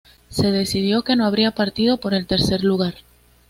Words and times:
Se 0.29 0.49
decidió 0.51 1.03
que 1.03 1.15
no 1.15 1.27
habría 1.27 1.51
partido 1.51 1.97
por 1.97 2.15
el 2.15 2.25
tercer 2.25 2.63
lugar. 2.63 2.95